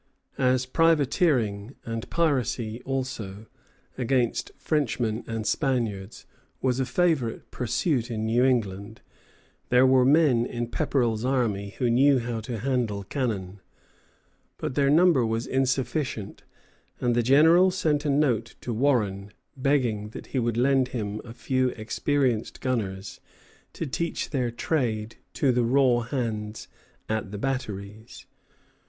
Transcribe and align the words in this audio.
As 0.39 0.65
privateering, 0.65 1.75
and 1.85 2.09
piracy 2.09 2.81
also, 2.85 3.45
against 3.99 4.51
Frenchmen 4.57 5.23
and 5.27 5.45
Spaniards 5.45 6.25
was 6.59 6.79
a 6.79 6.87
favorite 6.87 7.51
pursuit 7.51 8.09
in 8.09 8.25
New 8.25 8.43
England, 8.43 9.01
there 9.69 9.85
were 9.85 10.03
men 10.03 10.43
in 10.47 10.69
Pepperrell's 10.71 11.23
army 11.23 11.75
who 11.77 11.87
knew 11.87 12.17
how 12.17 12.39
to 12.39 12.57
handle 12.57 13.03
cannon; 13.03 13.59
but 14.57 14.73
their 14.73 14.89
number 14.89 15.23
was 15.23 15.45
insufficient, 15.45 16.41
and 16.99 17.13
the 17.13 17.21
General 17.21 17.69
sent 17.69 18.03
a 18.03 18.09
note 18.09 18.55
to 18.61 18.73
Warren, 18.73 19.31
begging 19.55 20.09
that 20.09 20.25
he 20.33 20.39
would 20.39 20.57
lend 20.57 20.87
him 20.87 21.21
a 21.23 21.31
few 21.31 21.69
experienced 21.77 22.59
gunners 22.59 23.19
to 23.73 23.85
teach 23.85 24.31
their 24.31 24.49
trade 24.49 25.17
to 25.35 25.51
the 25.51 25.63
raw 25.63 25.99
hands 25.99 26.67
at 27.07 27.29
the 27.29 27.37
batteries. 27.37 28.25